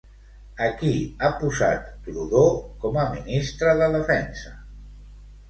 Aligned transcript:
A 0.67 0.69
qui 0.77 0.93
ha 1.21 1.29
posat 1.41 1.85
Trudeau 2.07 2.49
com 2.85 2.99
a 3.03 3.05
ministre 3.13 3.77
de 3.83 3.93
Defensa? 3.99 4.57